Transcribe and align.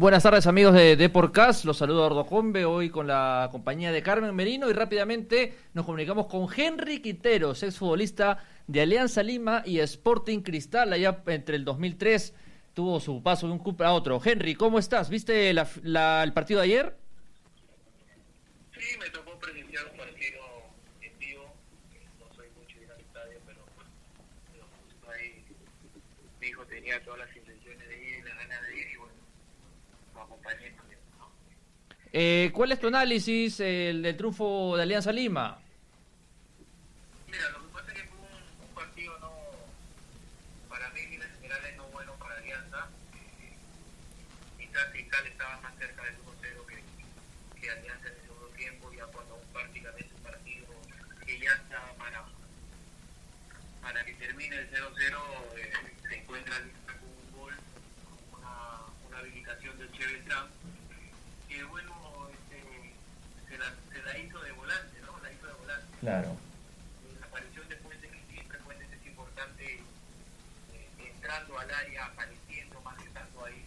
Buenas 0.00 0.22
tardes 0.22 0.46
amigos 0.46 0.72
de 0.72 0.96
Deporcast, 0.96 1.66
los 1.66 1.76
saludo 1.76 2.02
a 2.02 2.06
Ordo 2.06 2.24
Combe, 2.24 2.64
hoy 2.64 2.88
con 2.88 3.06
la 3.06 3.50
compañía 3.52 3.92
de 3.92 4.02
Carmen 4.02 4.34
Merino 4.34 4.70
y 4.70 4.72
rápidamente 4.72 5.54
nos 5.74 5.84
comunicamos 5.84 6.26
con 6.26 6.48
Henry 6.56 7.02
Quinteros, 7.02 7.62
exfutbolista 7.62 8.42
de 8.66 8.80
Alianza 8.80 9.22
Lima 9.22 9.62
y 9.66 9.78
Sporting 9.80 10.40
Cristal, 10.40 10.94
allá 10.94 11.22
entre 11.26 11.56
el 11.56 11.66
2003 11.66 12.32
tuvo 12.72 12.98
su 12.98 13.22
paso 13.22 13.46
de 13.46 13.52
un 13.52 13.58
club 13.58 13.82
a 13.82 13.92
otro. 13.92 14.18
Henry, 14.24 14.54
¿cómo 14.54 14.78
estás? 14.78 15.10
¿Viste 15.10 15.50
el 15.50 16.32
partido 16.32 16.60
de 16.60 16.64
ayer? 16.64 16.96
Sí, 18.72 18.96
me 18.98 19.10
tocó 19.10 19.38
presenciar 19.38 19.84
un 19.84 19.98
partido 19.98 20.40
en 21.02 21.18
vivo, 21.18 21.44
no 22.18 22.34
soy 22.34 22.46
mucho 22.58 22.78
de 22.78 22.84
ir 22.84 22.90
al 22.90 23.00
estadio, 23.00 23.38
pero, 23.44 23.60
pero 24.48 25.12
ahí 25.12 25.44
mi 26.40 26.46
hijo 26.46 26.64
tenía 26.64 27.04
todas 27.04 27.18
las 27.18 27.36
intenciones 27.36 27.86
de 27.86 28.02
ir, 28.02 28.24
la 28.24 28.34
ganas 28.36 28.62
de 28.66 28.78
ir 28.78 28.86
y 28.94 28.96
bueno, 28.96 29.20
lo 30.20 30.24
acompañé 30.26 30.70
también. 30.72 31.00
¿no? 31.18 31.30
Eh, 32.12 32.50
¿Cuál 32.52 32.72
es 32.72 32.80
tu 32.80 32.88
análisis 32.88 33.60
el, 33.60 34.02
del 34.02 34.16
triunfo 34.16 34.76
de 34.76 34.82
Alianza 34.82 35.12
Lima? 35.12 35.58
Mira, 37.28 37.50
lo 37.50 37.60
que 37.60 37.72
pasa 37.72 37.92
es 37.92 37.98
que 37.98 38.08
fue 38.08 38.18
un, 38.18 38.74
partido 38.74 39.18
no, 39.20 39.30
para 40.68 40.90
mí 40.90 41.00
en 41.00 41.20
generales 41.40 41.76
no 41.76 41.86
bueno 41.88 42.12
para 42.14 42.36
Alianza. 42.36 42.88
Eh, 43.14 43.54
quizás 44.58 44.86
Cristal 44.90 45.26
estaba 45.26 45.60
más 45.60 45.72
cerca 45.78 46.02
del 46.02 46.14
1-0 46.16 46.66
que, 46.66 47.60
que 47.60 47.70
Alianza 47.70 48.08
en 48.08 48.14
el 48.14 48.20
segundo 48.22 48.46
tiempo, 48.56 48.92
ya 48.92 49.06
cuando 49.06 49.36
prácticamente 49.52 50.14
un 50.14 50.22
partido 50.22 50.66
que 51.24 51.38
ya 51.38 51.52
estaba 51.52 51.92
para, 51.94 52.24
para 53.82 54.04
que 54.04 54.14
termine 54.14 54.56
el 54.56 54.70
0-0, 54.70 55.16
eh, 55.56 55.72
se 56.08 56.16
encuentra 56.16 56.56
Alianza 56.56 56.92
con 56.98 57.08
un 57.08 57.38
gol, 57.38 57.54
una, 58.36 59.18
habilitación 59.18 59.78
del 59.78 59.92
Che 59.92 60.06
Beltrán, 60.06 60.48
que 61.48 61.62
bueno, 61.64 62.28
este, 62.32 62.94
se, 63.48 63.58
la, 63.58 63.74
se 63.92 64.02
la 64.02 64.18
hizo 64.18 64.40
de 64.40 64.52
volante, 64.52 65.00
¿no? 65.00 65.18
La 65.20 65.32
hizo 65.32 65.46
de 65.46 65.52
volante 65.54 65.89
Claro. 66.00 66.34
la 67.20 67.26
aparición 67.26 67.68
de 67.68 67.76
Fuentes 67.76 68.10
que 68.10 68.32
siempre 68.32 68.58
Fuentes 68.60 68.88
es 68.90 69.06
importante 69.06 69.74
eh, 70.72 70.88
entrando 70.96 71.58
al 71.58 71.70
área, 71.70 72.06
apareciendo 72.06 72.80
más 72.80 72.96
que 72.96 73.04
estando 73.04 73.44
ahí 73.44 73.66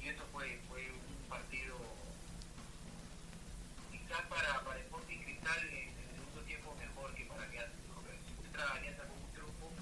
y 0.00 0.08
eso 0.08 0.22
fue, 0.30 0.60
fue 0.68 0.86
un 0.88 1.28
partido 1.28 1.74
quizás 3.90 4.22
para, 4.28 4.60
para 4.62 4.78
Sporting 4.78 5.18
Cristal 5.18 5.58
en 5.66 5.88
el 5.88 6.14
segundo 6.14 6.40
tiempo 6.46 6.76
mejor 6.78 7.12
que 7.14 7.24
para 7.24 7.42
Alianza. 7.42 7.74
Pero 8.06 8.22
se 8.22 8.30
encuentra 8.30 8.72
Alianza 8.74 9.02
con 9.02 9.18
un 9.18 9.32
triunfo 9.32 9.72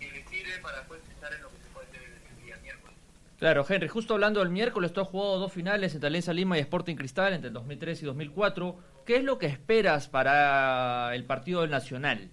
que 0.00 0.10
le 0.10 0.28
sirve 0.28 0.58
para 0.58 0.78
después 0.78 1.00
pensar 1.02 1.32
en 1.34 1.42
lo 1.42 1.50
que 1.50 1.58
se 1.62 1.70
puede 1.70 1.86
hacer 1.86 2.02
el, 2.02 2.14
el 2.18 2.44
día 2.44 2.56
miércoles 2.56 2.96
Claro, 3.38 3.66
Henry, 3.68 3.88
justo 3.88 4.14
hablando 4.14 4.40
del 4.40 4.48
miércoles, 4.48 4.94
tú 4.94 5.02
has 5.02 5.08
jugado 5.08 5.38
dos 5.38 5.52
finales 5.52 5.92
entre 5.92 6.06
Alianza 6.06 6.32
Lima 6.32 6.56
y 6.56 6.62
Sporting 6.62 6.96
Cristal 6.96 7.34
entre 7.34 7.48
el 7.48 7.54
2003 7.54 8.02
y 8.02 8.06
2004. 8.06 8.78
¿Qué 9.04 9.16
es 9.16 9.24
lo 9.24 9.38
que 9.38 9.44
esperas 9.44 10.08
para 10.08 11.14
el 11.14 11.24
partido 11.24 11.60
del 11.60 11.70
Nacional? 11.70 12.30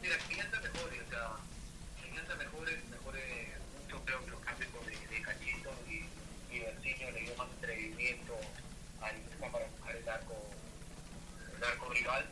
Mira, 0.00 0.14
que 0.16 0.34
Alianza 0.34 0.60
mejore, 0.60 1.00
o 1.00 1.10
sea, 1.10 1.28
que 1.98 2.08
Alianza 2.08 2.36
mejore, 2.36 2.78
mejore 2.88 3.20
mucho, 3.82 4.04
creo 4.04 4.24
que 4.24 4.30
los 4.30 4.40
cambios 4.42 4.70
de, 5.10 5.22
Cachito 5.22 5.70
y, 5.90 6.06
y 6.52 6.58
le 7.12 7.20
dio 7.20 7.34
más 7.36 7.48
atrevimiento 7.58 8.34
a 9.00 9.06
Alianza 9.06 9.50
para 9.50 9.66
buscar 9.66 9.96
el 9.96 10.08
arco, 10.08 10.36
el 11.58 11.64
arco 11.64 11.90
rival. 11.90 12.24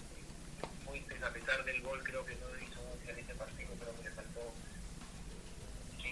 Fuentes, 0.85 1.23
a 1.25 1.33
pesar 1.33 1.65
del 1.65 1.83
gol, 1.83 2.01
creo 2.05 2.25
que 2.25 2.37
no 2.37 2.47
hizo 2.63 2.81
un 2.81 2.99
excelente 2.99 3.35
partido, 3.35 3.71
creo 3.81 4.10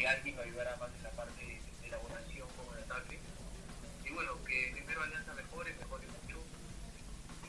ayudara 0.09 0.77
más 0.77 0.91
en 0.97 1.03
la 1.03 1.11
parte 1.11 1.45
de, 1.45 1.61
de 1.81 1.87
elaboración 1.87 2.49
como 2.57 2.75
el 2.75 2.83
ataque. 2.85 3.19
Y 4.05 4.11
bueno, 4.11 4.43
que 4.45 4.71
primero 4.73 5.03
Alianza 5.03 5.35
mejore, 5.35 5.75
mejore 5.75 6.07
mucho, 6.07 6.39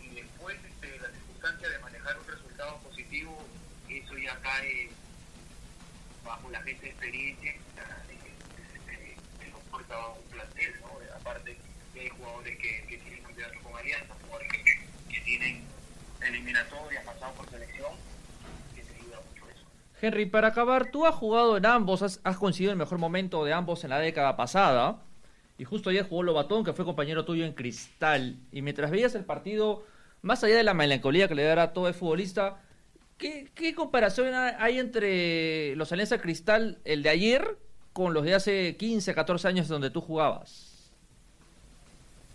y 0.04 0.16
después 0.16 0.58
este, 0.66 1.00
la 1.00 1.10
circunstancia 1.10 1.70
de 1.70 1.80
manejar 1.80 2.20
un 2.20 2.28
resultado 2.28 2.78
positivo, 2.80 3.46
eso 3.88 4.18
ya 4.18 4.38
cae 4.42 4.90
bajo 6.26 6.50
la 6.50 6.62
gente 6.64 6.86
de 6.86 6.92
experiencia 6.92 7.54
de 7.54 9.52
comporta 9.52 10.08
un 10.10 10.24
plantel, 10.30 10.74
¿no? 10.82 11.00
Aparte 11.16 11.58
hay 11.96 12.10
jugadores 12.10 12.58
que, 12.58 12.86
que 12.88 12.98
tienen 12.98 13.24
campeonato 13.24 13.62
con 13.62 13.78
Alianza, 13.78 14.14
jugadores 14.22 14.52
que, 14.52 14.64
que 15.10 15.22
tienen 15.22 15.64
eliminatorias, 16.22 17.04
pasado 17.06 17.34
por 17.34 17.50
selección, 17.50 17.94
que 18.76 18.82
te 18.84 18.96
ayuda 18.96 19.22
mucho 19.22 19.50
eso. 19.50 19.66
Henry, 20.02 20.26
para 20.26 20.50
acabar, 20.50 20.92
tú 20.92 21.06
has 21.06 21.16
jugado 21.16 21.58
en 21.58 21.66
ambos, 21.66 22.02
has, 22.02 22.22
has 22.24 22.38
coincidido 22.38 22.72
el 22.72 22.78
mejor 22.78 22.98
momento 22.98 23.44
de 23.44 23.54
ambos 23.54 23.84
en 23.84 23.90
la 23.90 24.00
década 24.00 24.36
pasada. 24.38 25.02
Y 25.58 25.66
justo 25.66 25.90
ayer 25.90 26.08
jugó 26.08 26.24
Lobatón, 26.24 26.64
que 26.64 26.72
fue 26.72 26.86
compañero 26.86 27.26
tuyo 27.26 27.46
en 27.46 27.54
Cristal. 27.54 28.38
Y 28.52 28.62
mientras 28.62 28.92
veías 28.92 29.14
el 29.16 29.26
partido, 29.26 29.84
más 30.22 30.44
allá 30.44 30.56
de 30.56 30.64
la 30.64 30.74
melancolía 30.74 31.28
que 31.28 31.36
le 31.36 31.44
dará 31.44 31.74
todo 31.74 31.90
el 31.90 31.94
futbolista, 31.94 32.62
¿qué, 33.18 33.52
qué 33.54 33.76
comparación 33.76 34.34
hay 34.34 34.80
entre 34.80 35.76
los 35.76 35.92
Alianza 35.92 36.22
Cristal, 36.22 36.80
el 36.86 37.04
de 37.04 37.10
ayer, 37.10 37.58
con 37.92 38.14
los 38.14 38.24
de 38.24 38.36
hace 38.36 38.78
15, 38.78 39.14
14 39.14 39.48
años 39.50 39.68
donde 39.68 39.90
tú 39.90 40.00
jugabas? 40.00 40.94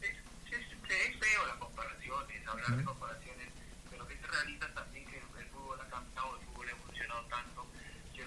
Es, 0.03 0.11
es, 0.11 0.61
es 0.61 1.19
feo 1.19 1.47
las 1.47 1.57
comparaciones, 1.57 2.47
hablar 2.47 2.77
de 2.77 2.85
comparaciones, 2.85 3.49
pero 3.91 4.07
que 4.07 4.17
se 4.19 4.27
realiza 4.27 4.69
también 4.75 5.07
que 5.07 5.17
el 5.17 5.47
fútbol 5.47 5.81
ha 5.81 5.89
cambiado, 5.89 6.37
el 6.37 6.47
fútbol 6.47 6.69
ha 6.69 6.71
evolucionado 6.73 7.23
tanto, 7.31 7.67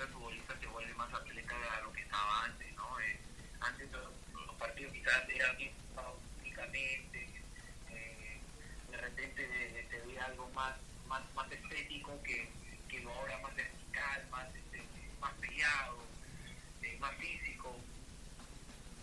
el 0.04 0.10
futbolista 0.10 0.54
se 0.60 0.68
vuelve 0.68 0.94
más 0.94 1.14
atleta 1.14 1.56
a 1.78 1.82
lo 1.82 1.94
que 1.94 2.02
estaba 2.02 2.46
antes, 2.46 2.76
¿no? 2.76 3.00
Eh, 3.00 3.20
antes 3.60 3.92
los, 3.92 4.46
los 4.48 4.56
partidos 4.56 4.94
quizás 4.94 5.30
eran 5.30 5.58
bien 5.58 5.72
jugados 5.90 6.20
únicamente, 6.40 7.28
eh, 7.90 8.40
de 8.92 8.98
repente 8.98 9.88
se 9.90 10.00
veía 10.02 10.26
algo 10.26 10.50
más, 10.50 10.76
más, 11.08 11.24
más 11.36 11.52
estético 11.52 12.22
que, 12.24 12.50
que 12.90 13.00
lo 13.02 13.12
ahora 13.12 13.38
más 13.40 13.56
vertical, 13.56 14.28
más, 14.30 14.48
este, 14.56 14.84
más 15.20 15.34
peleado, 15.36 16.04
eh, 16.82 16.98
más 17.00 17.16
físico 17.16 17.76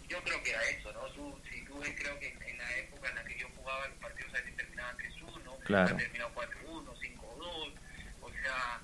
yo 0.09 0.23
creo 0.23 0.43
que 0.43 0.51
era 0.51 0.63
eso, 0.69 0.93
¿no? 0.93 1.01
Tú, 1.13 1.41
si 1.51 1.65
tú 1.65 1.79
ves, 1.81 1.93
creo 1.99 2.19
que 2.19 2.29
en, 2.29 2.43
en 2.43 2.59
la 2.59 2.77
época 2.77 3.09
en 3.09 3.17
la 3.17 3.25
que 3.25 3.39
yo 3.39 3.49
jugaba, 3.57 3.89
los 3.89 3.99
partidos 3.99 4.33
a 4.35 4.37
veces 4.39 4.57
terminaban 4.57 4.97
3-1, 4.99 5.65
Claro 5.65 5.97
terminado 5.97 6.35
4-1, 6.35 6.99
5-2, 7.01 7.73
o 8.21 8.31
sea, 8.31 8.81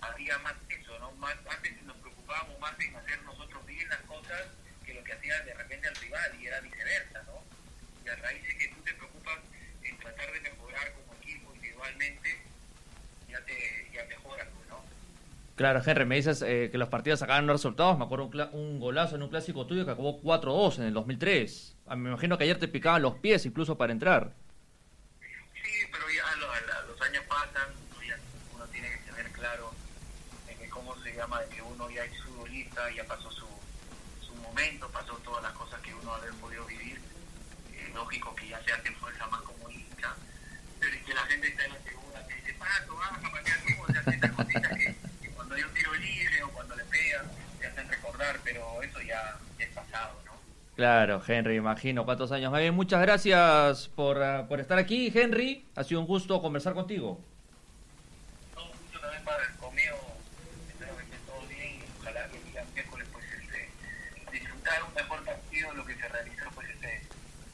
había 0.00 0.38
más 0.38 0.54
eso, 0.68 0.98
¿no? 0.98 1.12
Más, 1.12 1.36
antes 1.48 1.82
nos 1.82 1.96
preocupábamos 1.98 2.58
más 2.60 2.78
en 2.80 2.96
hacer 2.96 3.22
nosotros 3.22 3.64
bien 3.66 3.88
las 3.88 4.00
cosas 4.00 4.46
que 4.84 4.94
lo 4.94 5.04
que 5.04 5.12
hacía 5.12 5.40
de 5.42 5.54
repente 5.54 5.88
al 5.88 5.96
rival, 5.96 6.40
y 6.40 6.46
era 6.46 6.60
viceversa, 6.60 7.22
¿no? 7.22 7.42
Y 8.04 8.08
a 8.08 8.16
raíz 8.16 8.42
de 8.46 8.58
que 8.58 8.68
tú 8.68 8.82
te 8.82 8.94
preocupas 8.94 9.38
en 9.82 9.98
tratar 9.98 10.32
de 10.32 10.40
mejorar 10.40 10.92
como 10.92 11.14
equipo 11.14 11.54
individualmente, 11.54 12.42
ya 13.28 13.40
te 13.44 13.90
ya 13.92 14.04
mejoras, 14.04 14.48
pues, 14.54 14.68
¿no? 14.68 14.84
Claro, 15.58 15.82
Henry, 15.84 16.04
me 16.06 16.14
dices 16.14 16.40
eh, 16.42 16.68
que 16.70 16.78
los 16.78 16.88
partidos 16.88 17.18
sacaban 17.18 17.46
los 17.46 17.54
resultados. 17.54 17.98
Me 17.98 18.04
acuerdo 18.04 18.26
un, 18.26 18.40
un 18.60 18.78
golazo 18.80 19.16
en 19.16 19.22
un 19.22 19.28
clásico 19.28 19.66
tuyo 19.66 19.84
que 19.84 19.90
acabó 19.90 20.20
4-2 20.22 20.78
en 20.78 20.84
el 20.84 20.94
2003. 20.94 21.76
Ah, 21.86 21.96
Me 21.96 22.10
imagino 22.10 22.38
que 22.38 22.44
ayer 22.44 22.58
te 22.60 22.68
picaban 22.68 23.02
los 23.02 23.16
pies 23.16 23.44
incluso 23.44 23.76
para 23.76 23.92
entrar. 23.92 24.32
Sí, 25.20 25.70
pero 25.90 26.04
ya 26.10 26.36
lo- 26.36 26.46
la- 26.66 26.82
los 26.86 27.00
años 27.02 27.24
pasan, 27.28 27.68
uno, 28.54 28.64
tiene 28.66 28.88
que 28.88 28.98
tener 29.10 29.32
claro 29.32 29.72
de 30.46 30.54
que 30.54 30.68
cómo 30.70 30.96
se 31.02 31.12
llama, 31.14 31.40
de 31.42 31.48
que 31.56 31.60
uno 31.62 31.90
ya 31.90 32.04
es 32.04 32.22
futbolista, 32.22 32.88
ya 32.92 33.04
pasó 33.04 33.28
su, 33.32 33.46
su 34.24 34.34
momento, 34.36 34.88
pasó 34.92 35.14
todas 35.24 35.42
las 35.42 35.52
cosas 35.54 35.80
que 35.82 35.92
uno 35.92 36.14
haber 36.14 36.30
podido 36.34 36.64
vivir. 36.66 37.00
Eh, 37.74 37.90
lógico 37.94 38.32
que 38.36 38.48
ya 38.48 38.62
se 38.62 38.72
hace 38.72 38.92
fuerza 38.92 39.26
más 39.26 39.42
como 39.42 39.68
hincha, 39.70 40.14
pero 40.78 40.94
es 40.94 41.02
que 41.04 41.14
la 41.14 41.22
gente 41.26 41.48
está 41.48 41.64
en 41.64 41.72
la 41.72 41.82
segunda, 41.82 42.26
que 42.28 42.34
dice, 42.36 42.54
paso, 42.54 42.94
baja, 42.94 43.20
para 43.20 43.42
que 43.42 43.50
no, 43.76 43.86
se 43.92 43.98
hacen 43.98 44.14
esas 44.14 44.32
cositas 44.32 44.68
que, 44.78 44.94
que 45.22 45.28
cuando 45.30 45.54
hay 45.54 45.62
un 45.62 45.74
tiro 45.74 45.94
libre 45.94 46.42
o 46.42 46.48
cuando 46.50 46.76
le 46.76 46.84
pegan, 46.84 47.26
te 47.60 47.66
hacen 47.66 47.88
recordar, 47.88 48.40
pero 48.44 48.82
eso 48.82 49.00
ya, 49.02 49.38
ya 49.58 49.64
es 49.64 49.70
pasado, 49.72 50.20
¿no? 50.24 50.32
Claro, 50.78 51.20
Henry, 51.26 51.56
imagino 51.56 52.04
cuántos 52.04 52.30
años. 52.30 52.52
Muy 52.52 52.60
bien, 52.60 52.72
muchas 52.72 53.00
gracias 53.02 53.88
por, 53.96 54.22
ah, 54.22 54.46
por 54.48 54.60
estar 54.60 54.78
aquí, 54.78 55.10
Henry. 55.12 55.66
Ha 55.74 55.82
sido 55.82 56.00
un 56.00 56.06
gusto 56.06 56.40
conversar 56.40 56.72
contigo. 56.72 57.18
No, 58.54 58.62
mucho 58.64 59.00
también 59.00 59.24
para 59.24 59.44
conmigo, 59.56 59.96
espero 60.68 60.96
que 60.96 61.02
esté 61.02 61.16
todo 61.26 61.40
bien 61.48 61.80
y 61.80 62.00
ojalá 62.00 62.28
que 62.28 62.36
el 62.36 62.44
día 62.52 62.64
miércoles 62.74 63.08
pues 63.12 63.24
este, 63.42 63.68
disfrutar 64.30 64.84
un 64.86 64.94
mejor 64.94 65.24
partido 65.24 65.70
de 65.72 65.76
lo 65.78 65.84
que 65.84 65.94
se 65.96 66.08
realizó 66.08 66.44
pues 66.54 66.68
este, 66.70 67.02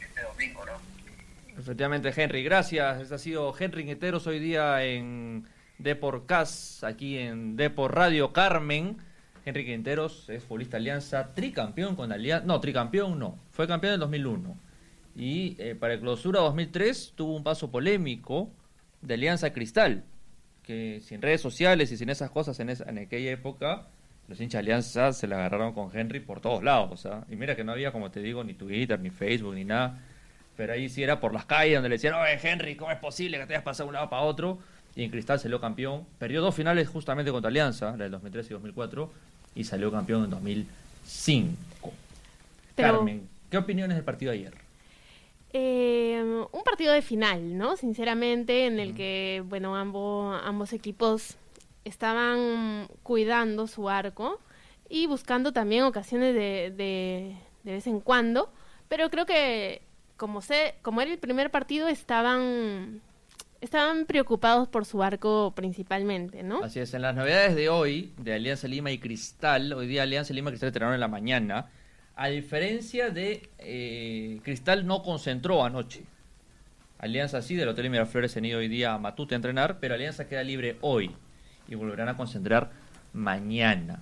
este 0.00 0.20
domingo, 0.20 0.66
¿no? 0.66 1.58
Efectivamente, 1.58 2.12
Henry, 2.14 2.44
gracias. 2.44 3.00
Este 3.00 3.14
ha 3.14 3.18
sido 3.18 3.54
Henry 3.58 3.84
Gueteros 3.84 4.26
hoy 4.26 4.38
día 4.38 4.84
en 4.84 5.48
Deporcast, 5.78 6.84
aquí 6.84 7.16
en 7.16 7.56
Depor 7.56 7.94
Radio 7.94 8.34
Carmen. 8.34 8.98
Henry 9.44 9.64
Quinteros 9.66 10.28
es 10.30 10.42
futbolista 10.42 10.76
Alianza, 10.78 11.34
tricampeón 11.34 11.96
con 11.96 12.12
Alianza. 12.12 12.46
No, 12.46 12.60
tricampeón 12.60 13.18
no. 13.18 13.38
Fue 13.50 13.66
campeón 13.66 13.90
en 13.90 13.94
el 13.94 14.00
2001. 14.00 14.56
Y 15.16 15.56
eh, 15.58 15.74
para 15.74 15.94
el 15.94 16.00
clausura 16.00 16.40
2003 16.40 17.12
tuvo 17.14 17.36
un 17.36 17.44
paso 17.44 17.70
polémico 17.70 18.50
de 19.02 19.14
Alianza 19.14 19.52
Cristal. 19.52 20.04
Que 20.62 21.00
sin 21.02 21.20
redes 21.20 21.40
sociales 21.42 21.92
y 21.92 21.96
sin 21.98 22.08
esas 22.08 22.30
cosas 22.30 22.58
en, 22.60 22.70
esa- 22.70 22.88
en 22.88 22.98
aquella 22.98 23.30
época 23.32 23.86
los 24.28 24.40
hinchas 24.40 24.60
Alianza 24.60 25.12
se 25.12 25.26
la 25.26 25.36
agarraron 25.36 25.74
con 25.74 25.90
Henry 25.94 26.20
por 26.20 26.40
todos 26.40 26.64
lados. 26.64 27.04
¿ah? 27.04 27.24
Y 27.30 27.36
mira 27.36 27.54
que 27.54 27.62
no 27.64 27.72
había, 27.72 27.92
como 27.92 28.10
te 28.10 28.20
digo, 28.20 28.42
ni 28.42 28.54
Twitter, 28.54 28.98
ni 28.98 29.10
Facebook, 29.10 29.54
ni 29.54 29.64
nada. 29.64 29.98
Pero 30.56 30.72
ahí 30.72 30.88
sí 30.88 31.02
era 31.02 31.20
por 31.20 31.34
las 31.34 31.44
calles 31.44 31.74
donde 31.74 31.90
le 31.90 31.96
decían, 31.96 32.14
oye 32.14 32.38
Henry, 32.42 32.76
¿cómo 32.76 32.90
es 32.90 32.98
posible 32.98 33.38
que 33.38 33.46
te 33.46 33.52
hayas 33.54 33.64
pasado 33.64 33.84
de 33.86 33.88
un 33.90 33.94
lado 33.96 34.08
para 34.08 34.22
otro? 34.22 34.58
Y 34.96 35.02
en 35.04 35.10
Cristal 35.10 35.38
salió 35.40 35.60
campeón. 35.60 36.04
Perdió 36.18 36.40
dos 36.40 36.54
finales 36.54 36.88
justamente 36.88 37.30
contra 37.32 37.48
Alianza, 37.48 37.92
la 37.96 38.04
del 38.04 38.12
2003 38.12 38.46
y 38.46 38.50
2004, 38.54 39.10
y 39.56 39.64
salió 39.64 39.90
campeón 39.90 40.24
en 40.24 40.30
2005. 40.30 41.56
Pero- 42.76 42.96
Carmen, 42.98 43.28
¿qué 43.50 43.58
opiniones 43.58 43.96
del 43.96 44.04
partido 44.04 44.32
de 44.32 44.38
ayer? 44.38 44.54
Eh, 45.52 46.20
un 46.50 46.62
partido 46.64 46.92
de 46.92 47.02
final, 47.02 47.56
¿no? 47.56 47.76
Sinceramente, 47.76 48.66
en 48.66 48.80
el 48.80 48.94
que, 48.94 49.42
bueno, 49.46 49.76
ambos, 49.76 50.40
ambos 50.44 50.72
equipos 50.72 51.36
estaban 51.84 52.88
cuidando 53.04 53.66
su 53.68 53.88
arco 53.88 54.40
y 54.88 55.06
buscando 55.06 55.52
también 55.52 55.84
ocasiones 55.84 56.34
de, 56.34 56.72
de, 56.76 57.36
de 57.62 57.72
vez 57.72 57.86
en 57.86 58.00
cuando, 58.00 58.50
pero 58.88 59.10
creo 59.10 59.26
que 59.26 59.82
como 60.16 60.40
sé, 60.42 60.74
como 60.82 61.00
era 61.00 61.12
el 61.12 61.18
primer 61.18 61.50
partido, 61.50 61.86
estaban 61.88 63.00
estaban 63.64 64.06
preocupados 64.06 64.68
por 64.68 64.84
su 64.84 65.02
arco 65.02 65.52
principalmente, 65.56 66.42
¿no? 66.42 66.62
Así 66.62 66.80
es, 66.80 66.94
en 66.94 67.02
las 67.02 67.16
novedades 67.16 67.56
de 67.56 67.68
hoy, 67.68 68.12
de 68.18 68.34
Alianza 68.34 68.68
Lima 68.68 68.90
y 68.90 68.98
Cristal, 68.98 69.72
hoy 69.72 69.86
día 69.86 70.02
Alianza 70.02 70.34
Lima 70.34 70.50
y 70.50 70.52
Cristal 70.52 70.68
entrenaron 70.68 70.94
en 70.94 71.00
la 71.00 71.08
mañana, 71.08 71.70
a 72.14 72.28
diferencia 72.28 73.10
de 73.10 73.48
eh, 73.58 74.40
Cristal 74.44 74.86
no 74.86 75.02
concentró 75.02 75.64
anoche. 75.64 76.04
Alianza 76.98 77.42
sí, 77.42 77.56
del 77.56 77.68
Hotel 77.68 77.90
Miraflores 77.90 78.32
se 78.32 78.38
han 78.38 78.44
ido 78.44 78.58
hoy 78.58 78.68
día 78.68 78.94
a 78.94 78.98
Matute 78.98 79.34
a 79.34 79.36
entrenar, 79.36 79.78
pero 79.80 79.94
Alianza 79.94 80.28
queda 80.28 80.42
libre 80.42 80.76
hoy 80.80 81.10
y 81.66 81.74
volverán 81.74 82.08
a 82.08 82.16
concentrar 82.16 82.70
mañana. 83.12 84.00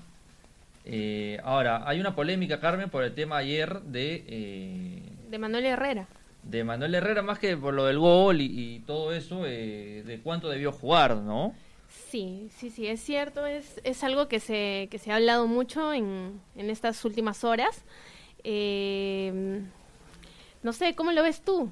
Eh, 0.84 1.40
ahora, 1.44 1.88
hay 1.88 2.00
una 2.00 2.14
polémica, 2.14 2.58
Carmen, 2.60 2.90
por 2.90 3.04
el 3.04 3.14
tema 3.14 3.36
ayer 3.36 3.80
de, 3.82 4.24
eh, 4.26 5.02
De 5.30 5.38
Manuel 5.38 5.66
Herrera. 5.66 6.08
De 6.42 6.64
Manuel 6.64 6.94
Herrera, 6.94 7.22
más 7.22 7.38
que 7.38 7.56
por 7.56 7.74
lo 7.74 7.84
del 7.84 7.98
gol 7.98 8.40
y, 8.40 8.46
y 8.46 8.78
todo 8.80 9.12
eso, 9.12 9.42
eh, 9.46 10.02
de 10.04 10.20
cuánto 10.20 10.48
debió 10.48 10.72
jugar, 10.72 11.16
¿no? 11.16 11.54
Sí, 11.88 12.48
sí, 12.56 12.70
sí, 12.70 12.86
es 12.86 13.00
cierto, 13.00 13.46
es, 13.46 13.80
es 13.84 14.02
algo 14.04 14.28
que 14.28 14.40
se, 14.40 14.88
que 14.90 14.98
se 14.98 15.12
ha 15.12 15.16
hablado 15.16 15.46
mucho 15.46 15.92
en, 15.92 16.40
en 16.56 16.70
estas 16.70 17.04
últimas 17.04 17.44
horas. 17.44 17.84
Eh, 18.44 19.60
no 20.62 20.72
sé, 20.72 20.94
¿cómo 20.94 21.12
lo 21.12 21.22
ves 21.22 21.42
tú? 21.42 21.70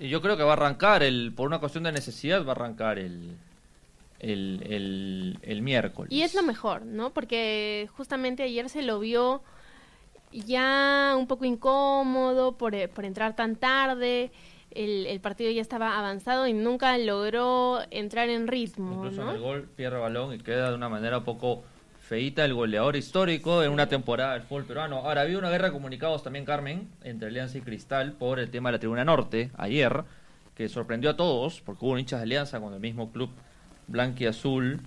Yo 0.00 0.20
creo 0.20 0.36
que 0.36 0.42
va 0.42 0.50
a 0.50 0.52
arrancar, 0.54 1.02
el 1.02 1.32
por 1.34 1.46
una 1.46 1.58
cuestión 1.58 1.84
de 1.84 1.92
necesidad, 1.92 2.44
va 2.44 2.48
a 2.48 2.52
arrancar 2.52 2.98
el, 2.98 3.36
el, 4.20 4.62
el, 4.68 5.38
el 5.42 5.62
miércoles. 5.62 6.12
Y 6.12 6.22
es 6.22 6.34
lo 6.34 6.42
mejor, 6.42 6.82
¿no? 6.82 7.10
Porque 7.10 7.88
justamente 7.96 8.42
ayer 8.42 8.68
se 8.68 8.82
lo 8.82 9.00
vio 9.00 9.42
ya 10.32 11.14
un 11.18 11.26
poco 11.26 11.44
incómodo 11.44 12.52
por, 12.52 12.74
eh, 12.74 12.88
por 12.88 13.04
entrar 13.04 13.34
tan 13.36 13.56
tarde. 13.56 14.30
El, 14.70 15.06
el 15.06 15.20
partido 15.20 15.50
ya 15.50 15.62
estaba 15.62 15.98
avanzado 15.98 16.46
y 16.46 16.52
nunca 16.52 16.96
logró 16.98 17.80
entrar 17.90 18.28
en 18.28 18.46
ritmo, 18.46 18.96
Incluso 18.96 19.22
en 19.22 19.36
el 19.36 19.40
gol 19.40 19.68
pierde 19.74 19.98
balón 19.98 20.34
y 20.34 20.38
queda 20.38 20.68
de 20.68 20.74
una 20.74 20.90
manera 20.90 21.18
un 21.18 21.24
poco 21.24 21.62
feita 22.08 22.42
el 22.44 22.54
goleador 22.54 22.96
histórico 22.96 23.62
en 23.62 23.70
una 23.70 23.86
temporada 23.86 24.32
del 24.32 24.42
fútbol 24.42 24.64
peruano. 24.64 24.96
Ahora, 24.98 25.20
había 25.20 25.36
una 25.36 25.50
guerra 25.50 25.66
de 25.66 25.72
comunicados 25.72 26.22
también, 26.22 26.46
Carmen, 26.46 26.88
entre 27.04 27.28
Alianza 27.28 27.58
y 27.58 27.60
Cristal 27.60 28.12
por 28.12 28.38
el 28.38 28.50
tema 28.50 28.70
de 28.70 28.72
la 28.72 28.78
Tribuna 28.78 29.04
Norte 29.04 29.50
ayer, 29.58 30.04
que 30.54 30.70
sorprendió 30.70 31.10
a 31.10 31.16
todos, 31.16 31.60
porque 31.60 31.84
hubo 31.84 31.98
hinchas 31.98 32.20
de 32.20 32.24
Alianza 32.24 32.60
con 32.60 32.72
el 32.72 32.80
mismo 32.80 33.12
club 33.12 33.28
blanquiazul. 33.88 34.80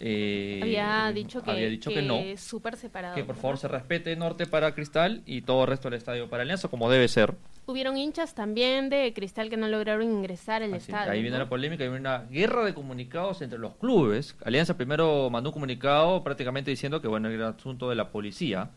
Eh, 0.00 0.60
Había 0.62 1.10
dicho 1.12 1.42
que, 1.42 1.50
había 1.50 1.68
dicho 1.68 1.90
que 1.90 2.02
no. 2.02 2.20
súper 2.36 2.76
separado. 2.76 3.14
Que 3.16 3.24
por 3.24 3.34
favor 3.36 3.58
se 3.58 3.66
respete 3.66 4.14
Norte 4.14 4.46
para 4.46 4.72
Cristal 4.74 5.22
y 5.26 5.42
todo 5.42 5.62
el 5.62 5.68
resto 5.68 5.90
del 5.90 5.98
estadio 5.98 6.28
para 6.30 6.42
Alianza, 6.44 6.68
como 6.68 6.88
debe 6.90 7.08
ser. 7.08 7.34
Hubieron 7.66 7.96
hinchas 7.96 8.34
también 8.34 8.88
de 8.90 9.12
Cristal 9.12 9.50
que 9.50 9.56
no 9.56 9.66
lograron 9.68 10.04
ingresar 10.04 10.62
al 10.62 10.72
Así, 10.74 10.90
estadio. 10.90 11.12
ahí 11.12 11.20
viene 11.20 11.36
la 11.36 11.48
polémica, 11.48 11.82
hay 11.84 11.90
una 11.90 12.18
guerra 12.30 12.64
de 12.64 12.74
comunicados 12.74 13.42
entre 13.42 13.58
los 13.58 13.74
clubes. 13.74 14.36
Alianza 14.44 14.76
primero 14.76 15.28
mandó 15.30 15.50
un 15.50 15.54
comunicado 15.54 16.22
prácticamente 16.22 16.70
diciendo 16.70 17.00
que 17.02 17.08
bueno 17.08 17.28
era 17.28 17.48
asunto 17.48 17.90
de 17.90 17.96
la 17.96 18.10
policía. 18.10 18.70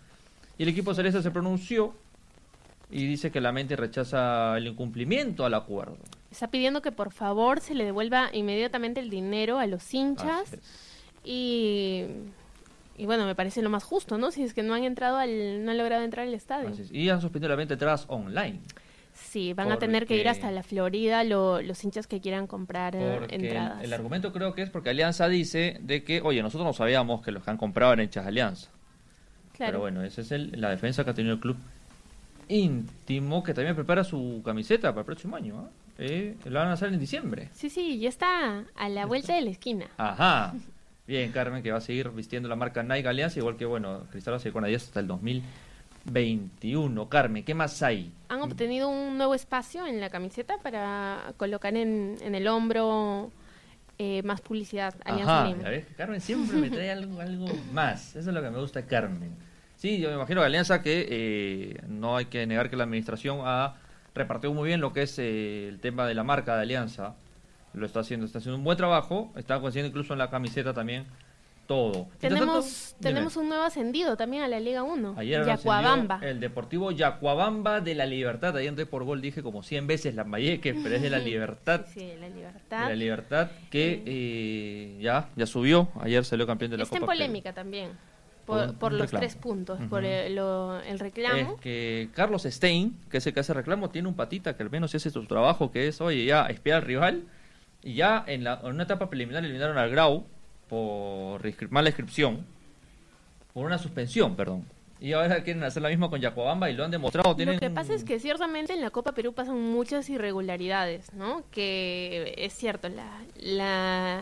Y 0.57 0.63
el 0.63 0.69
equipo 0.69 0.93
celeste 0.93 1.21
se 1.21 1.31
pronunció 1.31 1.93
y 2.89 3.05
dice 3.05 3.31
que 3.31 3.39
lamenta 3.39 3.73
y 3.73 3.77
rechaza 3.77 4.57
el 4.57 4.67
incumplimiento 4.67 5.45
al 5.45 5.53
acuerdo. 5.53 5.97
Está 6.29 6.49
pidiendo 6.49 6.81
que 6.81 6.91
por 6.91 7.11
favor 7.11 7.61
se 7.61 7.75
le 7.75 7.85
devuelva 7.85 8.29
inmediatamente 8.33 8.99
el 8.99 9.09
dinero 9.09 9.59
a 9.59 9.67
los 9.67 9.93
hinchas. 9.93 10.57
Y, 11.23 12.05
y 12.97 13.05
bueno, 13.05 13.25
me 13.25 13.35
parece 13.35 13.61
lo 13.61 13.69
más 13.69 13.83
justo, 13.83 14.17
¿no? 14.17 14.31
Si 14.31 14.43
es 14.43 14.53
que 14.53 14.63
no 14.63 14.73
han 14.73 14.83
entrado 14.83 15.17
al, 15.17 15.63
no 15.65 15.71
han 15.71 15.77
logrado 15.77 16.03
entrar 16.03 16.27
al 16.27 16.33
estadio. 16.33 16.69
Es. 16.69 16.91
Y 16.91 17.09
han 17.09 17.21
suspendido 17.21 17.49
la 17.49 17.55
venta 17.55 17.69
de 17.69 17.75
entradas 17.75 18.05
online. 18.07 18.59
Sí, 19.13 19.53
van 19.53 19.71
a 19.71 19.77
tener 19.77 20.07
que 20.07 20.15
ir 20.17 20.27
hasta 20.29 20.49
la 20.51 20.63
Florida 20.63 21.23
lo- 21.23 21.61
los 21.61 21.83
hinchas 21.83 22.07
que 22.07 22.21
quieran 22.21 22.47
comprar 22.47 22.95
eh, 22.95 23.17
Porque 23.19 23.35
entradas. 23.35 23.83
el 23.83 23.93
argumento 23.93 24.31
creo 24.31 24.53
que 24.55 24.61
es 24.63 24.69
porque 24.69 24.89
Alianza 24.89 25.27
dice 25.27 25.77
de 25.81 26.03
que, 26.03 26.21
oye, 26.21 26.41
nosotros 26.41 26.65
no 26.65 26.73
sabíamos 26.73 27.21
que 27.21 27.31
los 27.31 27.43
que 27.43 27.51
han 27.51 27.57
comprado 27.57 27.93
eran 27.93 28.05
hinchas 28.05 28.23
de 28.23 28.29
Alianza. 28.29 28.69
Claro. 29.53 29.71
Pero 29.73 29.79
bueno, 29.81 30.03
esa 30.03 30.21
es 30.21 30.31
el- 30.31 30.59
la 30.59 30.69
defensa 30.69 31.03
que 31.03 31.11
ha 31.11 31.13
tenido 31.13 31.35
el 31.35 31.39
club 31.41 31.57
íntimo, 32.47 33.43
que 33.43 33.53
también 33.53 33.75
prepara 33.75 34.03
su 34.03 34.41
camiseta 34.43 34.89
para 34.89 35.01
el 35.01 35.05
próximo 35.05 35.35
año. 35.35 35.59
¿ah? 35.59 35.69
Eh, 35.97 36.35
la 36.45 36.61
van 36.61 36.69
a 36.69 36.73
hacer 36.73 36.91
en 36.93 36.99
diciembre. 36.99 37.49
Sí, 37.53 37.69
sí, 37.69 37.99
ya 37.99 38.09
está 38.09 38.65
a 38.75 38.89
la 38.89 39.05
vuelta 39.05 39.35
de 39.35 39.41
la 39.41 39.51
esquina. 39.51 39.87
Ajá. 39.97 40.53
Bien, 41.11 41.29
Carmen, 41.33 41.61
que 41.61 41.73
va 41.73 41.79
a 41.79 41.81
seguir 41.81 42.09
vistiendo 42.11 42.47
la 42.47 42.55
marca 42.55 42.83
Nike 42.83 43.05
Alianza, 43.05 43.37
igual 43.37 43.57
que, 43.57 43.65
bueno, 43.65 44.03
Cristal 44.11 44.31
va 44.31 44.37
a 44.37 44.39
seguir 44.39 44.53
con 44.53 44.63
Adidas 44.63 44.83
hasta 44.83 45.01
el 45.01 45.07
2021. 45.07 47.09
Carmen, 47.09 47.43
¿qué 47.43 47.53
más 47.53 47.83
hay? 47.83 48.13
Han 48.29 48.41
obtenido 48.41 48.87
un 48.87 49.17
nuevo 49.17 49.35
espacio 49.35 49.85
en 49.85 49.99
la 49.99 50.09
camiseta 50.09 50.59
para 50.63 51.33
colocar 51.35 51.75
en, 51.75 52.15
en 52.21 52.33
el 52.33 52.47
hombro 52.47 53.29
eh, 53.97 54.23
más 54.23 54.39
publicidad. 54.39 54.95
Alianza 55.03 55.47
Ajá, 55.47 55.57
Carmen 55.97 56.21
siempre 56.21 56.55
me 56.55 56.69
trae 56.69 56.91
algo, 56.91 57.19
algo 57.19 57.47
más. 57.73 58.15
Eso 58.15 58.29
es 58.29 58.33
lo 58.33 58.41
que 58.41 58.49
me 58.49 58.59
gusta 58.59 58.85
Carmen. 58.85 59.35
Sí, 59.75 59.99
yo 59.99 60.07
me 60.07 60.15
imagino 60.15 60.39
que 60.39 60.45
Alianza 60.45 60.81
que 60.81 61.07
eh, 61.09 61.81
no 61.89 62.15
hay 62.15 62.27
que 62.27 62.47
negar 62.47 62.69
que 62.69 62.77
la 62.77 62.85
administración 62.85 63.41
ha 63.43 63.75
repartido 64.15 64.53
muy 64.53 64.65
bien 64.65 64.79
lo 64.79 64.93
que 64.93 65.01
es 65.01 65.19
eh, 65.19 65.67
el 65.67 65.81
tema 65.81 66.07
de 66.07 66.13
la 66.13 66.23
marca 66.23 66.55
de 66.55 66.61
Alianza. 66.61 67.15
Lo 67.73 67.85
está 67.85 68.01
haciendo, 68.01 68.25
está 68.25 68.39
haciendo 68.39 68.57
un 68.57 68.63
buen 68.63 68.77
trabajo, 68.77 69.31
está 69.35 69.55
haciendo 69.55 69.87
incluso 69.87 70.13
en 70.13 70.19
la 70.19 70.29
camiseta 70.29 70.73
también 70.73 71.05
todo. 71.67 72.07
Tenemos, 72.19 72.89
tanto, 72.93 73.03
tenemos 73.07 73.37
un 73.37 73.47
nuevo 73.47 73.63
ascendido 73.63 74.17
también 74.17 74.43
a 74.43 74.47
la 74.49 74.59
Liga 74.59 74.83
1. 74.83 75.13
Ayer 75.17 75.45
Yacuabamba. 75.45 76.19
el 76.21 76.41
Deportivo 76.41 76.91
Yacuabamba 76.91 77.79
de 77.79 77.95
la 77.95 78.05
Libertad. 78.05 78.57
Ayer 78.57 78.67
entré 78.69 78.85
por 78.85 79.05
gol 79.05 79.21
dije 79.21 79.41
como 79.41 79.63
100 79.63 79.87
veces 79.87 80.15
la 80.15 80.25
Mayeque, 80.25 80.73
pero 80.73 80.95
es 80.95 81.01
de 81.01 81.09
la 81.09 81.19
Libertad. 81.19 81.85
Sí, 81.87 82.01
sí, 82.01 82.11
la 82.19 82.27
De 82.27 82.35
libertad. 82.35 82.87
la 82.89 82.95
Libertad 82.95 83.51
que 83.69 84.03
eh, 84.05 84.97
ya, 85.01 85.29
ya 85.37 85.45
subió. 85.45 85.87
Ayer 86.01 86.25
salió 86.25 86.45
campeón 86.45 86.71
de 86.71 86.77
la 86.77 86.83
Está 86.83 86.97
en 86.97 87.01
Copa. 87.01 87.13
polémica 87.13 87.53
también. 87.53 87.91
Por 88.45 88.91
los 88.91 89.03
reclamo. 89.03 89.21
tres 89.21 89.35
puntos. 89.37 89.79
Por 89.89 90.03
el, 90.03 90.35
lo- 90.35 90.77
el 90.81 90.99
reclamo. 90.99 91.53
Es 91.55 91.61
que 91.61 92.09
Carlos 92.13 92.43
Stein, 92.43 92.97
que 93.09 93.19
es 93.19 93.27
el 93.27 93.33
que 93.33 93.39
hace 93.39 93.53
reclamo, 93.53 93.89
tiene 93.89 94.09
un 94.09 94.15
patita 94.15 94.57
que 94.57 94.63
al 94.63 94.69
menos 94.71 94.93
hace 94.93 95.09
su 95.09 95.23
trabajo, 95.25 95.71
que 95.71 95.87
es, 95.87 96.01
oye, 96.01 96.25
ya 96.25 96.47
espiar 96.47 96.77
al 96.77 96.81
rival. 96.83 97.23
Y 97.83 97.95
ya 97.95 98.23
en, 98.27 98.43
la, 98.43 98.59
en 98.63 98.69
una 98.71 98.83
etapa 98.83 99.09
preliminar 99.09 99.43
eliminaron 99.43 99.77
al 99.77 99.89
Grau 99.89 100.25
por 100.69 101.41
mala 101.69 101.89
inscripción, 101.89 102.45
por 103.53 103.65
una 103.65 103.77
suspensión, 103.77 104.35
perdón. 104.35 104.65
Y 104.99 105.13
ahora 105.13 105.43
quieren 105.43 105.63
hacer 105.63 105.81
la 105.81 105.89
misma 105.89 106.11
con 106.11 106.21
Yacuabamba 106.21 106.69
y 106.69 106.75
lo 106.75 106.85
han 106.85 106.91
demostrado. 106.91 107.35
Tienen 107.35 107.55
Lo 107.55 107.59
que 107.59 107.71
pasa 107.71 107.93
es 107.95 108.03
que 108.03 108.19
ciertamente 108.19 108.73
en 108.73 108.81
la 108.81 108.91
Copa 108.91 109.13
Perú 109.13 109.33
pasan 109.33 109.59
muchas 109.59 110.07
irregularidades, 110.09 111.11
¿no? 111.13 111.41
Que 111.49 112.35
es 112.37 112.53
cierto, 112.53 112.87
la, 112.87 113.09
la, 113.39 114.21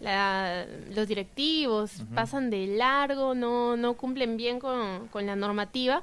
la- 0.00 0.64
los 0.94 1.08
directivos 1.08 2.02
pasan 2.14 2.48
de 2.48 2.66
largo, 2.68 3.34
no, 3.34 3.76
no 3.76 3.94
cumplen 3.94 4.38
bien 4.38 4.58
con, 4.60 5.08
con 5.08 5.26
la 5.26 5.36
normativa 5.36 6.02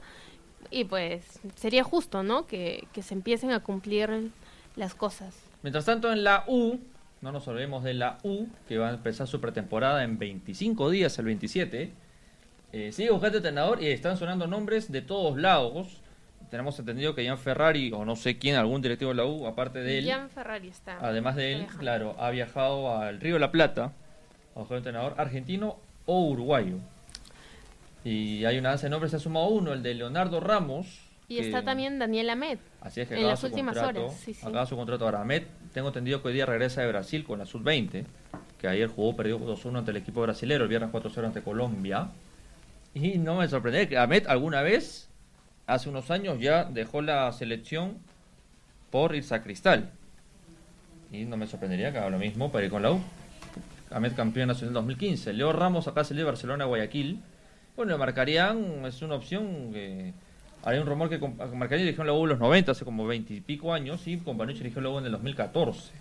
y 0.70 0.84
pues 0.84 1.24
sería 1.56 1.84
justo, 1.84 2.22
¿no? 2.22 2.46
Que, 2.46 2.88
que 2.94 3.02
se 3.02 3.16
empiecen 3.16 3.52
a 3.52 3.62
cumplir 3.62 4.30
las 4.76 4.94
cosas. 4.94 5.34
Mientras 5.66 5.86
tanto, 5.86 6.14
en 6.14 6.24
la 6.24 6.44
U, 6.46 6.80
no 7.22 7.32
nos 7.32 7.48
olvidemos 7.48 7.84
de 7.84 7.96
la 7.96 8.20
U, 8.22 8.46
que 8.68 8.78
va 8.78 8.90
a 8.90 8.94
empezar 8.94 9.26
su 9.26 9.42
pretemporada 9.42 10.04
en 10.04 10.20
25 10.20 10.92
días, 10.92 11.18
el 11.18 11.26
27. 11.26 11.92
Eh, 12.72 12.92
sigue 12.92 13.10
buscando 13.10 13.38
entrenador 13.38 13.82
y 13.82 13.88
están 13.88 14.16
sonando 14.16 14.46
nombres 14.46 14.92
de 14.92 15.02
todos 15.02 15.40
lados. 15.40 16.04
Tenemos 16.52 16.78
entendido 16.78 17.16
que 17.16 17.24
Ian 17.24 17.40
Ferrari, 17.40 17.92
o 17.92 18.06
no 18.06 18.16
sé 18.16 18.38
quién, 18.38 18.58
algún 18.58 18.84
directivo 18.84 19.10
de 19.10 19.16
la 19.16 19.26
U, 19.26 19.48
aparte 19.48 19.80
de 19.80 19.98
él, 19.98 20.08
Jan 20.08 20.30
Ferrari 20.30 20.68
está. 20.68 21.00
además 21.00 21.36
de 21.36 21.54
él, 21.54 21.66
claro, 21.80 22.16
ha 22.20 22.30
viajado 22.30 22.96
al 22.96 23.20
Río 23.20 23.34
de 23.34 23.40
la 23.40 23.52
Plata 23.52 23.86
a 24.56 24.60
buscar 24.60 24.74
un 24.74 24.78
entrenador 24.78 25.16
argentino 25.18 25.78
o 26.06 26.28
uruguayo. 26.28 26.76
Y 28.04 28.46
hay 28.46 28.60
una 28.60 28.70
danza 28.70 28.84
de 28.86 28.92
nombres, 28.92 29.10
se 29.10 29.18
ha 29.18 29.20
sumado 29.20 29.48
uno, 29.48 29.74
el 29.74 29.82
de 29.82 29.96
Leonardo 29.96 30.40
Ramos. 30.42 31.05
Y 31.28 31.38
que- 31.38 31.46
está 31.48 31.64
también 31.64 31.98
Daniel 32.00 32.30
Amet. 32.30 32.60
Así 32.82 33.02
es 33.02 33.08
que 33.08 33.16
En 33.16 33.20
acaba 33.22 33.32
las 33.32 33.40
su 33.40 33.48
últimas 33.48 33.76
contrato. 33.76 34.06
horas, 34.06 34.20
sí, 34.20 34.34
sí. 34.34 34.46
Acaba 34.46 34.66
su 34.66 34.76
contrato 34.76 35.06
ahora. 35.06 35.22
Ahmed, 35.22 35.44
tengo 35.74 35.88
entendido 35.88 36.22
que 36.22 36.28
hoy 36.28 36.34
día 36.36 36.46
regresa 36.46 36.82
de 36.82 36.88
Brasil 36.88 37.24
con 37.24 37.40
la 37.40 37.46
Sub-20, 37.46 38.06
que 38.60 38.68
ayer 38.68 38.88
jugó, 38.90 39.16
perdió 39.16 39.40
2-1 39.40 39.80
ante 39.80 39.92
el 39.92 39.98
equipo 39.98 40.22
brasilero, 40.22 40.64
el 40.64 40.70
viernes 40.70 40.92
4-0 40.92 41.26
ante 41.28 41.42
Colombia. 41.42 42.10
Y 42.94 43.18
no 43.18 43.36
me 43.36 43.48
sorprende 43.48 43.88
que 43.90 43.98
Ahmed 43.98 44.28
alguna 44.28 44.62
vez, 44.62 45.10
hace 45.68 45.90
unos 45.90 46.12
años, 46.12 46.40
ya 46.40 46.64
dejó 46.66 47.02
la 47.02 47.32
selección 47.34 47.98
por 48.92 49.16
irse 49.16 49.34
a 49.36 49.42
Cristal. 49.42 49.90
Y 51.12 51.26
no 51.26 51.38
me 51.38 51.48
sorprendería 51.48 51.92
que 51.92 51.98
haga 51.98 52.10
lo 52.10 52.20
mismo 52.20 52.52
para 52.52 52.66
ir 52.66 52.72
con 52.72 52.82
la 52.84 52.92
U. 52.92 53.02
Ahmed 53.92 54.14
campeón 54.14 54.48
nacional 54.48 54.74
2015. 54.76 55.34
Leo 55.34 55.52
Ramos 55.54 55.88
acá 55.88 56.04
salió 56.04 56.24
de 56.24 56.32
Barcelona 56.32 56.64
a 56.66 56.68
Guayaquil. 56.68 57.20
Bueno, 57.76 57.98
marcarían, 57.98 58.86
es 58.86 59.02
una 59.02 59.16
opción 59.16 59.72
que... 59.74 60.14
Hay 60.66 60.80
un 60.80 60.88
rumor 60.88 61.10
que 61.10 61.20
con- 61.20 61.38
Marcaría 61.58 61.84
eligió 61.86 62.02
en 62.02 62.08
la 62.08 62.14
U 62.14 62.24
en 62.24 62.30
los 62.30 62.40
90, 62.40 62.72
hace 62.72 62.84
como 62.84 63.06
20 63.06 63.34
y 63.36 63.42
pico 63.42 63.72
años, 63.74 64.06
y 64.08 64.18
con 64.18 64.38
Panucci 64.38 64.62
eligió 64.62 64.80
en 64.80 64.84
la 64.84 64.90
U 64.90 64.98
en 65.00 65.06
el 65.06 65.12
2014. 65.12 65.92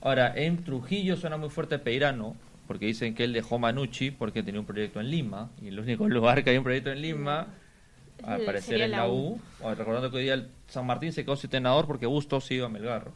Ahora, 0.00 0.32
en 0.34 0.64
Trujillo 0.64 1.16
suena 1.16 1.36
muy 1.36 1.50
fuerte 1.50 1.78
Peirano, 1.78 2.34
porque 2.66 2.86
dicen 2.86 3.14
que 3.14 3.24
él 3.24 3.32
dejó 3.32 3.58
Manucci 3.58 4.10
porque 4.10 4.42
tenía 4.42 4.60
un 4.60 4.66
proyecto 4.66 4.98
en 5.00 5.10
Lima, 5.10 5.50
y 5.62 5.68
el 5.68 5.78
único 5.78 6.08
lugar 6.08 6.42
que 6.42 6.50
hay 6.50 6.56
un 6.58 6.64
proyecto 6.64 6.90
en 6.90 7.02
Lima, 7.02 7.48
al 8.24 8.40
parecer 8.40 8.80
es 8.80 8.90
la 8.90 9.08
U. 9.08 9.38
Recordando 9.76 10.10
que 10.10 10.16
hoy 10.16 10.22
día 10.24 10.34
el 10.34 10.48
San 10.68 10.86
Martín 10.86 11.12
se 11.12 11.24
quedó 11.24 11.36
sin 11.36 11.50
porque 11.86 12.06
Bustos 12.06 12.50
iba 12.50 12.66
a 12.66 12.70
Melgar. 12.70 13.08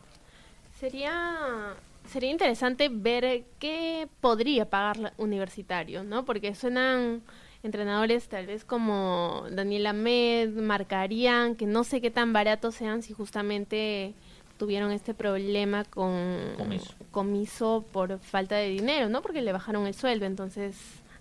Sería 0.78 1.74
sería 2.06 2.30
interesante 2.30 2.88
ver 2.90 3.44
qué 3.60 4.08
podría 4.20 4.68
pagar 4.68 4.96
la- 4.98 5.12
Universitario, 5.16 6.02
¿no? 6.02 6.24
Porque 6.24 6.54
suenan 6.54 7.22
entrenadores 7.62 8.28
tal 8.28 8.46
vez 8.46 8.64
como 8.64 9.46
Daniel 9.50 9.86
Ahmed, 9.86 10.50
Marcarían, 10.50 11.54
que 11.54 11.66
no 11.66 11.84
sé 11.84 12.00
qué 12.00 12.10
tan 12.10 12.32
baratos 12.32 12.74
sean 12.74 13.02
si 13.02 13.12
justamente 13.12 14.14
tuvieron 14.58 14.92
este 14.92 15.14
problema 15.14 15.84
con 15.84 16.54
Comiso. 16.56 16.94
Comiso 17.10 17.84
por 17.92 18.18
falta 18.20 18.56
de 18.56 18.68
dinero, 18.68 19.08
¿no? 19.08 19.22
Porque 19.22 19.42
le 19.42 19.52
bajaron 19.52 19.86
el 19.86 19.94
sueldo, 19.94 20.24
entonces 20.26 20.76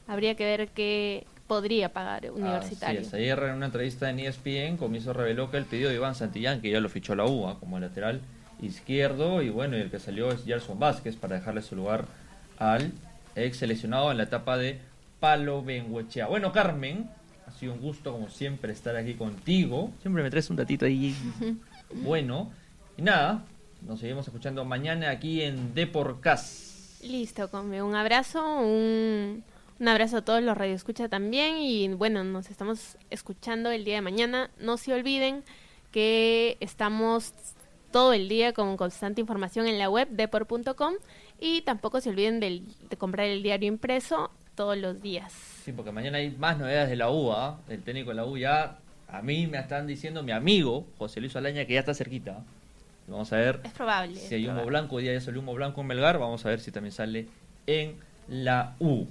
habría 0.07 0.35
que 0.35 0.45
ver 0.45 0.67
qué 0.69 1.25
podría 1.47 1.89
pagar 1.89 2.31
Universitario. 2.31 3.01
Así 3.01 3.07
es. 3.09 3.13
Ayer 3.13 3.39
en 3.43 3.55
una 3.55 3.65
entrevista 3.65 4.09
en 4.09 4.19
ESPN, 4.19 4.77
Comiso 4.77 5.11
reveló 5.11 5.51
que 5.51 5.57
el 5.57 5.65
pedido 5.65 5.89
de 5.89 5.95
Iván 5.95 6.15
Santillán, 6.15 6.61
que 6.61 6.71
ya 6.71 6.79
lo 6.79 6.89
fichó 6.89 7.15
la 7.15 7.25
UA 7.25 7.59
como 7.59 7.79
lateral 7.79 8.21
izquierdo, 8.61 9.41
y 9.41 9.49
bueno, 9.49 9.75
y 9.77 9.81
el 9.81 9.89
que 9.89 9.99
salió 9.99 10.31
es 10.31 10.45
Gerson 10.45 10.79
Vázquez 10.79 11.15
para 11.15 11.35
dejarle 11.35 11.61
su 11.61 11.75
lugar 11.75 12.05
al 12.57 12.91
ex 13.35 13.57
seleccionado 13.57 14.11
en 14.11 14.17
la 14.17 14.23
etapa 14.23 14.57
de 14.57 14.79
Palo 15.21 15.61
Benguechea. 15.63 16.25
Bueno, 16.27 16.51
Carmen, 16.51 17.09
ha 17.47 17.51
sido 17.51 17.73
un 17.73 17.79
gusto 17.79 18.11
como 18.11 18.27
siempre 18.29 18.73
estar 18.73 18.95
aquí 18.97 19.13
contigo. 19.13 19.91
Siempre 20.01 20.23
me 20.23 20.29
traes 20.31 20.49
un 20.49 20.55
datito 20.57 20.85
ahí. 20.85 21.15
bueno, 22.03 22.51
y 22.97 23.03
nada, 23.03 23.45
nos 23.87 23.99
seguimos 23.99 24.27
escuchando 24.27 24.65
mañana 24.65 25.11
aquí 25.11 25.43
en 25.43 25.73
Deporcast. 25.75 27.03
Listo, 27.03 27.49
come 27.51 27.81
un 27.83 27.93
abrazo, 27.95 28.43
un, 28.59 29.43
un 29.79 29.87
abrazo 29.87 30.17
a 30.17 30.21
todos 30.25 30.41
los 30.41 30.57
radioescucha 30.57 31.07
también 31.07 31.57
y 31.59 31.87
bueno, 31.89 32.23
nos 32.23 32.49
estamos 32.49 32.97
escuchando 33.11 33.69
el 33.71 33.85
día 33.85 33.95
de 33.95 34.01
mañana. 34.01 34.49
No 34.59 34.77
se 34.77 34.91
olviden 34.93 35.43
que 35.91 36.57
estamos 36.61 37.33
todo 37.91 38.13
el 38.13 38.27
día 38.27 38.53
con 38.53 38.75
constante 38.77 39.21
información 39.21 39.67
en 39.67 39.77
la 39.77 39.87
web 39.89 40.07
depor.com 40.09 40.93
y 41.39 41.61
tampoco 41.61 42.01
se 42.01 42.09
olviden 42.09 42.39
del- 42.39 42.65
de 42.89 42.97
comprar 42.97 43.27
el 43.27 43.43
diario 43.43 43.67
impreso 43.67 44.31
todos 44.55 44.77
los 44.77 45.01
días. 45.01 45.33
Sí, 45.63 45.71
porque 45.71 45.91
mañana 45.91 46.17
hay 46.17 46.31
más 46.31 46.57
novedades 46.57 46.89
de 46.89 46.95
la 46.95 47.09
UA. 47.09 47.59
El 47.69 47.83
técnico 47.83 48.09
de 48.09 48.15
la 48.15 48.25
U 48.25 48.37
ya, 48.37 48.77
a 49.07 49.21
mí 49.21 49.47
me 49.47 49.57
están 49.59 49.87
diciendo 49.87 50.23
mi 50.23 50.31
amigo 50.31 50.85
José 50.97 51.19
Luis 51.21 51.35
Alaña 51.35 51.65
que 51.65 51.73
ya 51.73 51.79
está 51.79 51.93
cerquita. 51.93 52.43
Vamos 53.07 53.31
a 53.33 53.37
ver 53.37 53.59
Es 53.63 53.71
probable. 53.73 54.15
si 54.15 54.25
es 54.25 54.31
hay 54.33 54.43
humo 54.45 54.53
probable. 54.55 54.69
blanco. 54.69 54.95
Hoy 54.97 55.03
día 55.03 55.13
ya 55.13 55.21
salió 55.21 55.39
humo 55.41 55.53
blanco 55.53 55.81
en 55.81 55.87
Melgar. 55.87 56.17
Vamos 56.19 56.45
a 56.45 56.49
ver 56.49 56.59
si 56.59 56.71
también 56.71 56.91
sale 56.93 57.27
en 57.67 57.95
la 58.27 58.75
U. 58.79 59.05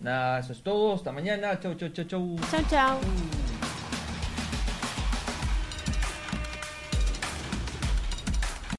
Nada, 0.00 0.40
eso 0.40 0.52
es 0.52 0.62
todo. 0.62 0.94
Hasta 0.94 1.12
mañana. 1.12 1.58
Chau, 1.60 1.74
chau, 1.74 1.88
chau, 1.90 2.04
chau. 2.06 2.36
Chao, 2.50 2.60
chao. 2.68 3.45